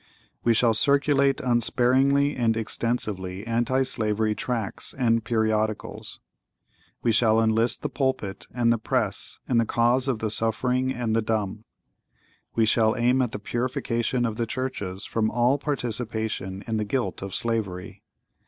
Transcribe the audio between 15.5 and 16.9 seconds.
participation in the